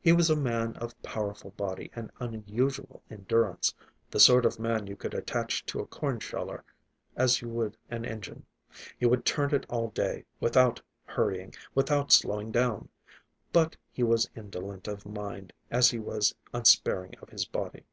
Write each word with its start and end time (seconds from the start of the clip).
He 0.00 0.14
was 0.14 0.30
a 0.30 0.34
man 0.34 0.76
of 0.76 0.96
powerful 1.02 1.50
body 1.50 1.90
and 1.94 2.10
unusual 2.20 3.02
endurance; 3.10 3.74
the 4.10 4.18
sort 4.18 4.46
of 4.46 4.58
man 4.58 4.86
you 4.86 4.96
could 4.96 5.12
attach 5.12 5.66
to 5.66 5.80
a 5.80 5.86
corn 5.86 6.20
sheller 6.20 6.64
as 7.16 7.42
you 7.42 7.50
would 7.50 7.76
an 7.90 8.06
engine. 8.06 8.46
He 8.98 9.04
would 9.04 9.26
turn 9.26 9.52
it 9.54 9.66
all 9.68 9.90
day, 9.90 10.24
without 10.40 10.80
hurrying, 11.04 11.52
without 11.74 12.12
slowing 12.12 12.50
down. 12.50 12.88
But 13.52 13.76
he 13.92 14.02
was 14.02 14.24
as 14.24 14.30
indolent 14.36 14.88
of 14.88 15.04
mind 15.04 15.52
as 15.70 15.90
he 15.90 15.98
was 15.98 16.34
unsparing 16.54 17.16
of 17.20 17.28
his 17.28 17.44
body. 17.44 17.84